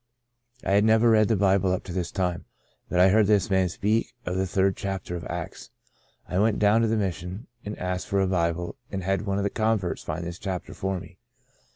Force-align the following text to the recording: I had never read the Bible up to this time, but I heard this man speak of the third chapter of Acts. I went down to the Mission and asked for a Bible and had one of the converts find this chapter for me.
I 0.65 0.71
had 0.71 0.83
never 0.83 1.11
read 1.11 1.27
the 1.27 1.35
Bible 1.35 1.71
up 1.71 1.83
to 1.83 1.93
this 1.93 2.11
time, 2.11 2.45
but 2.89 2.99
I 2.99 3.09
heard 3.09 3.27
this 3.27 3.51
man 3.51 3.69
speak 3.69 4.15
of 4.25 4.35
the 4.35 4.47
third 4.47 4.75
chapter 4.75 5.15
of 5.15 5.23
Acts. 5.25 5.69
I 6.27 6.39
went 6.39 6.57
down 6.57 6.81
to 6.81 6.87
the 6.87 6.97
Mission 6.97 7.45
and 7.63 7.77
asked 7.77 8.07
for 8.07 8.19
a 8.19 8.25
Bible 8.25 8.77
and 8.91 9.03
had 9.03 9.27
one 9.27 9.37
of 9.37 9.43
the 9.43 9.51
converts 9.51 10.01
find 10.01 10.23
this 10.25 10.39
chapter 10.39 10.73
for 10.73 10.99
me. 10.99 11.19